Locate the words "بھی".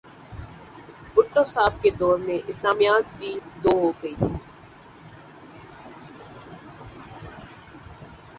3.17-3.31